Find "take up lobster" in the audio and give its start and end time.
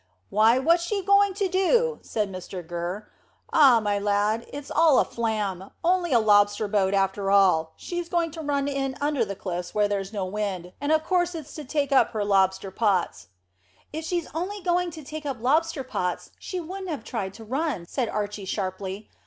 15.03-15.83